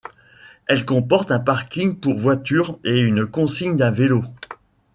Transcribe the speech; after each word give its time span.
Elle 0.65 0.83
comporte 0.83 1.29
un 1.29 1.37
parking 1.39 1.95
pour 1.95 2.15
voitures 2.15 2.79
et 2.83 2.97
une 2.97 3.27
consigne 3.27 3.79
à 3.83 3.91
vélos. 3.91 4.25